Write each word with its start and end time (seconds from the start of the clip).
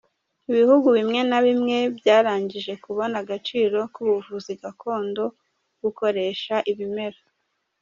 Ibihugu 0.49 0.87
bimwe 0.97 1.21
na 1.29 1.39
bimwe 1.45 1.77
byarangije 1.97 2.73
kubona 2.83 3.15
agaciro 3.23 3.77
k’ubuvuzi 3.93 4.53
gakondo 4.61 5.23
bukoresha 5.81 6.55
ibimera. 6.71 7.19